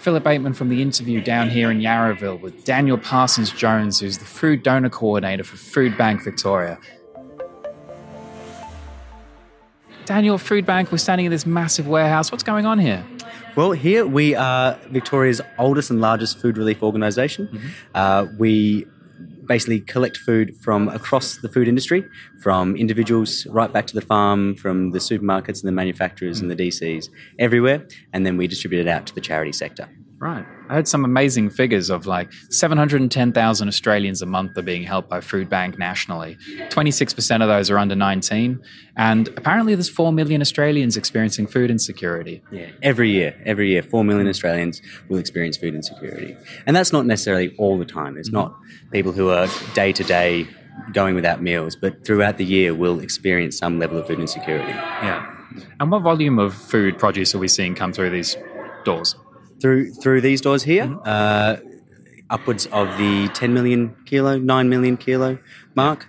[0.00, 4.24] Philip Bateman from the interview down here in Yarraville with Daniel Parsons Jones, who's the
[4.24, 6.78] food donor coordinator for Food Bank Victoria.
[10.06, 12.32] Daniel, Food Bank, we're standing in this massive warehouse.
[12.32, 13.04] What's going on here?
[13.56, 17.48] Well, here we are Victoria's oldest and largest food relief organisation.
[17.48, 17.68] Mm-hmm.
[17.94, 18.86] Uh, we
[19.46, 22.04] basically collect food from across the food industry,
[22.42, 26.56] from individuals right back to the farm, from the supermarkets and the manufacturers and the
[26.56, 27.08] DCs,
[27.38, 29.88] everywhere, and then we distribute it out to the charity sector.
[30.20, 30.44] Right.
[30.68, 35.22] I heard some amazing figures of like 710,000 Australians a month are being helped by
[35.22, 36.36] Food Bank nationally.
[36.68, 38.60] 26% of those are under 19.
[38.98, 42.42] And apparently there's 4 million Australians experiencing food insecurity.
[42.52, 46.36] Yeah, every year, every year, 4 million Australians will experience food insecurity.
[46.66, 48.18] And that's not necessarily all the time.
[48.18, 48.54] It's not
[48.92, 50.46] people who are day to day
[50.92, 54.72] going without meals, but throughout the year will experience some level of food insecurity.
[54.72, 55.34] Yeah.
[55.80, 58.36] And what volume of food produce are we seeing come through these
[58.84, 59.16] doors?
[59.60, 61.00] Through through these doors here, mm-hmm.
[61.04, 61.56] uh,
[62.30, 65.38] upwards of the 10 million kilo, 9 million kilo
[65.74, 66.06] mark.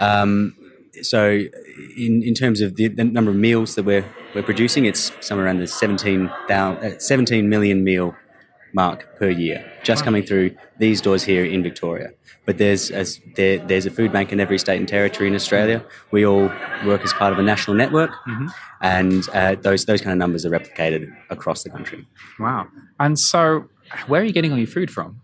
[0.00, 0.54] Um,
[1.02, 1.40] so,
[1.96, 5.46] in, in terms of the, the, number of meals that we're we're producing, it's somewhere
[5.46, 8.14] around the 17, 000, uh, 17 million meal
[8.82, 10.48] mark per year, just coming through
[10.78, 12.08] these doors here in Victoria.
[12.46, 13.04] But there's a,
[13.38, 15.78] there, there's a food bank in every state and territory in Australia.
[16.16, 16.46] We all
[16.90, 18.46] work as part of a national network, mm-hmm.
[18.80, 21.02] and uh, those those kind of numbers are replicated
[21.36, 22.00] across the country.
[22.38, 22.68] Wow!
[23.04, 23.42] And so,
[24.06, 25.20] where are you getting all your food from?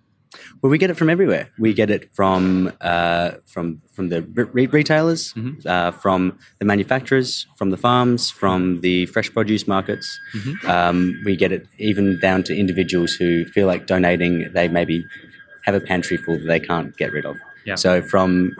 [0.60, 1.50] Well, we get it from everywhere.
[1.58, 5.66] We get it from uh, from from the re- retailers, mm-hmm.
[5.66, 10.18] uh, from the manufacturers, from the farms, from the fresh produce markets.
[10.34, 10.70] Mm-hmm.
[10.70, 14.52] Um, we get it even down to individuals who feel like donating.
[14.52, 15.04] They maybe
[15.64, 17.36] have a pantry full that they can't get rid of.
[17.64, 17.76] Yeah.
[17.76, 18.56] So from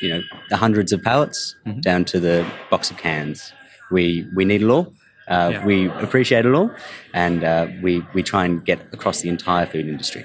[0.00, 1.80] you know the hundreds of pallets mm-hmm.
[1.80, 3.52] down to the box of cans,
[3.90, 4.92] we we need it all.
[5.28, 5.64] Uh, yeah.
[5.64, 6.70] We appreciate it all,
[7.12, 10.24] and uh, we we try and get across the entire food industry.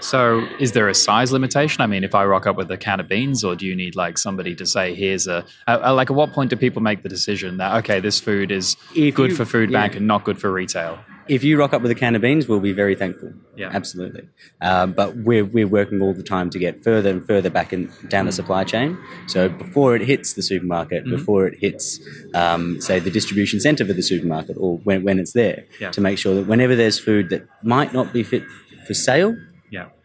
[0.00, 1.80] So, is there a size limitation?
[1.80, 3.96] I mean, if I rock up with a can of beans, or do you need
[3.96, 7.08] like somebody to say, "Here's a," uh, like, at what point do people make the
[7.08, 9.98] decision that okay, this food is if good you, for food bank yeah.
[9.98, 10.98] and not good for retail?
[11.28, 13.32] if you rock up with a can of beans, we'll be very thankful.
[13.54, 14.28] Yeah, absolutely.
[14.60, 17.92] Um, but we're we're working all the time to get further and further back in
[18.08, 18.98] down the supply chain.
[19.26, 21.16] So before it hits the supermarket, mm-hmm.
[21.16, 22.00] before it hits,
[22.34, 25.90] um, say, the distribution centre for the supermarket, or when when it's there, yeah.
[25.90, 28.44] to make sure that whenever there's food that might not be fit
[28.86, 29.36] for sale,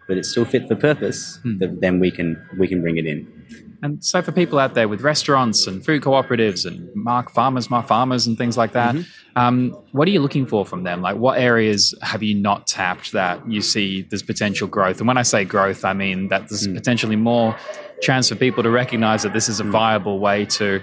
[0.07, 1.79] but it's still fit for purpose, mm.
[1.79, 3.27] then we can we can bring it in.
[3.83, 7.85] And so, for people out there with restaurants and food cooperatives and Mark Farmers, Mark
[7.85, 9.37] Farmers, and things like that, mm-hmm.
[9.37, 11.01] um, what are you looking for from them?
[11.01, 14.99] Like, what areas have you not tapped that you see there's potential growth?
[14.99, 16.73] And when I say growth, I mean that there's mm.
[16.73, 17.57] potentially more
[18.01, 19.71] chance for people to recognize that this is a mm.
[19.71, 20.81] viable way to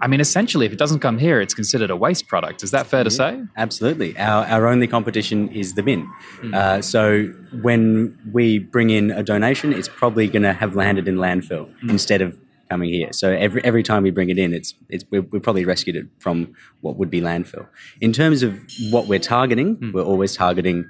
[0.00, 2.62] I mean, essentially, if it doesn't come here, it's considered a waste product.
[2.62, 3.42] Is that fair to say?
[3.56, 4.16] Absolutely.
[4.18, 6.08] Our, our only competition is the bin.
[6.40, 6.54] Mm.
[6.54, 7.26] Uh, so
[7.62, 11.90] when we bring in a donation, it's probably going to have landed in landfill mm.
[11.90, 12.38] instead of
[12.70, 13.12] coming here.
[13.12, 16.06] So every every time we bring it in, it's it's we're, we're, probably rescued it
[16.18, 17.66] from what would be landfill.
[18.00, 18.58] In terms of
[18.90, 19.92] what we're targeting, mm.
[19.92, 20.88] we're always targeting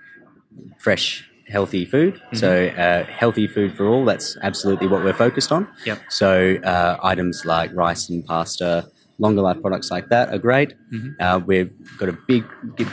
[0.78, 2.14] fresh healthy food.
[2.14, 2.36] Mm-hmm.
[2.36, 4.04] So uh, healthy food for all.
[4.04, 5.68] That's absolutely what we're focused on.
[5.86, 6.00] Yep.
[6.10, 10.74] So uh, items like rice and pasta, longer life products like that are great.
[10.92, 11.20] Mm-hmm.
[11.20, 12.44] Uh, we've got a big,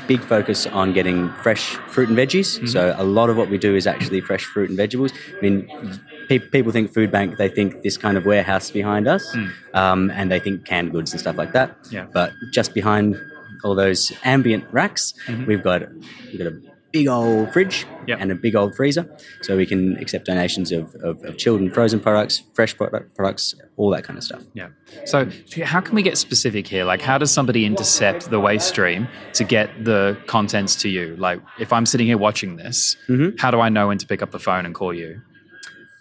[0.07, 2.57] big focus on getting fresh fruit and veggies.
[2.57, 2.65] Mm-hmm.
[2.67, 5.11] So a lot of what we do is actually fresh fruit and vegetables.
[5.37, 9.35] I mean, pe- people think food bank, they think this kind of warehouse behind us,
[9.35, 9.51] mm.
[9.73, 11.77] um, and they think canned goods and stuff like that.
[11.91, 12.07] Yeah.
[12.11, 13.15] But just behind
[13.63, 15.45] all those ambient racks, mm-hmm.
[15.45, 15.83] we've got
[16.31, 18.19] we've got a big old fridge yep.
[18.21, 19.05] and a big old freezer,
[19.41, 23.53] so we can accept donations of, of, of chilled and frozen products, fresh product, products,
[23.75, 24.41] all that kind of stuff.
[24.53, 24.69] Yeah.
[25.03, 25.29] So
[25.61, 26.85] how can we get specific here?
[26.85, 31.17] Like, how does somebody intercept the waste stream to get the contents to you?
[31.17, 33.35] Like, if I'm sitting here watching this, mm-hmm.
[33.37, 35.21] how do I know when to pick up the phone and call you?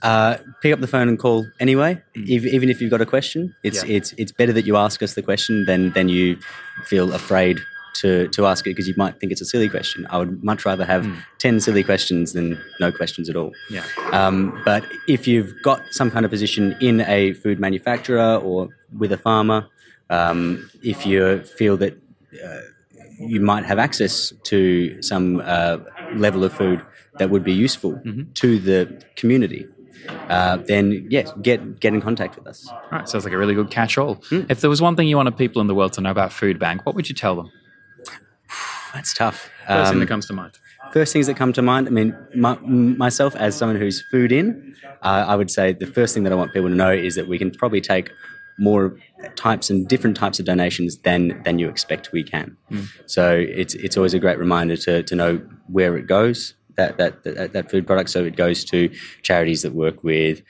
[0.00, 2.00] Uh, pick up the phone and call anyway.
[2.16, 2.28] Mm.
[2.28, 3.96] If, even if you've got a question, it's yeah.
[3.96, 6.36] it's it's better that you ask us the question than than you
[6.84, 7.58] feel afraid
[7.94, 10.06] to, to ask it because you might think it's a silly question.
[10.10, 11.16] I would much rather have mm.
[11.38, 13.52] 10 silly questions than no questions at all.
[13.70, 13.84] Yeah.
[14.12, 18.68] Um, but if you've got some kind of position in a food manufacturer or
[18.98, 19.68] with a farmer,
[20.10, 21.96] um, if you feel that
[22.44, 22.60] uh,
[23.18, 25.78] you might have access to some uh,
[26.14, 26.84] level of food
[27.18, 28.30] that would be useful mm-hmm.
[28.34, 29.66] to the community,
[30.28, 32.68] uh, then yes, get get in contact with us.
[32.68, 34.16] All right, sounds like a really good catch-all.
[34.16, 34.50] Mm.
[34.50, 36.58] If there was one thing you wanted people in the world to know about Food
[36.58, 37.50] Bank, what would you tell them?
[38.94, 39.50] That's tough.
[39.66, 40.58] First um, thing that um, comes to mind.
[40.92, 41.88] First things that come to mind.
[41.88, 46.14] I mean, my, myself as someone who's food in, uh, I would say the first
[46.14, 48.12] thing that I want people to know is that we can probably take
[48.58, 48.96] more
[49.34, 52.56] types and different types of donations than than you expect we can.
[52.70, 52.86] Mm.
[53.06, 57.24] So it's it's always a great reminder to to know where it goes, that, that
[57.24, 58.10] that that food product.
[58.10, 58.90] So it goes to
[59.22, 60.42] charities that work with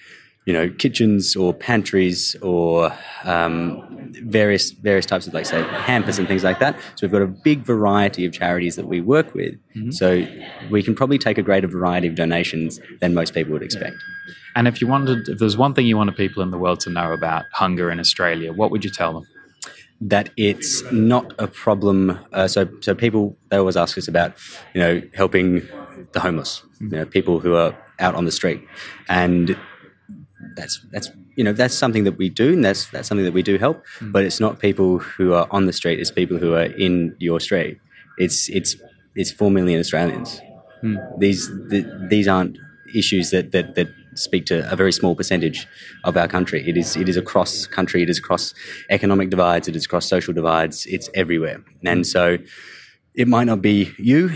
[0.46, 2.92] you know kitchens or pantries or
[3.24, 6.76] um, various various types of like say hampers and things like that.
[6.96, 9.54] So we've got a big variety of charities that we work with.
[9.74, 9.90] Mm-hmm.
[9.90, 10.26] So
[10.70, 13.96] we can probably take a greater variety of donations than most people would expect.
[14.56, 16.90] And if you wanted, if there's one thing you wanted people in the world to
[16.90, 19.26] know about hunger in Australia, what would you tell them?
[20.00, 22.18] That it's not a problem.
[22.32, 24.34] Uh, so so people they always ask us about
[24.74, 25.66] you know helping
[26.12, 28.60] the homeless, you know people who are out on the street,
[29.08, 29.56] and
[30.56, 33.42] that's that's you know that's something that we do and that's that's something that we
[33.42, 33.84] do help.
[33.98, 34.12] Hmm.
[34.12, 37.40] But it's not people who are on the street it's people who are in your
[37.40, 37.78] street.
[38.18, 38.76] It's it's
[39.14, 40.40] it's 4 million australians.
[40.80, 40.96] Hmm.
[41.18, 42.58] These the, these aren't
[42.94, 45.66] issues that, that that speak to a very small percentage
[46.04, 46.68] of our country.
[46.68, 48.54] It is it is across country it is across
[48.90, 51.64] economic divides it is across social divides it's everywhere.
[51.84, 52.38] And so
[53.14, 54.30] it might not be you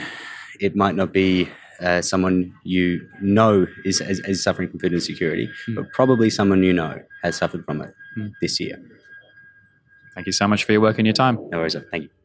[0.61, 1.49] it might not be
[1.81, 6.73] uh, someone you know is, is, is suffering from food insecurity, but probably someone you
[6.73, 7.95] know has suffered from it
[8.41, 8.83] this year.
[10.15, 11.37] Thank you so much for your work and your time.
[11.51, 11.77] No worries.
[11.91, 12.18] Thank you.